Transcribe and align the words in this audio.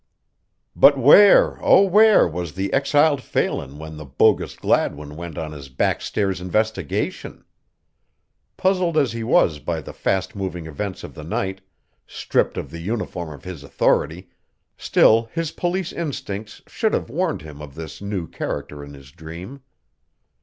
But 0.75 0.97
where, 0.97 1.59
oh, 1.63 1.83
where 1.83 2.27
was 2.27 2.55
the 2.55 2.73
exiled 2.73 3.21
Phelan 3.21 3.77
when 3.77 3.97
the 3.97 4.05
bogus 4.05 4.55
Gladwin 4.55 5.15
went 5.15 5.37
on 5.37 5.51
his 5.51 5.69
backstairs 5.69 6.41
investigation? 6.41 7.45
Puzzled 8.57 8.97
as 8.97 9.11
he 9.11 9.23
was 9.23 9.59
by 9.59 9.79
the 9.79 9.93
fast 9.93 10.35
moving 10.35 10.65
events 10.65 11.03
of 11.03 11.13
the 11.13 11.23
night, 11.23 11.61
stripped 12.07 12.57
of 12.57 12.71
the 12.71 12.79
uniform 12.81 13.29
of 13.31 13.43
his 13.43 13.63
authority, 13.63 14.27
still 14.75 15.29
his 15.35 15.51
police 15.51 15.93
instincts 15.93 16.63
should 16.65 16.95
have 16.95 17.11
warned 17.11 17.43
him 17.43 17.61
of 17.61 17.75
this 17.75 18.01
new 18.01 18.25
character 18.25 18.83
in 18.83 18.95
his 18.95 19.11
dream. 19.11 19.61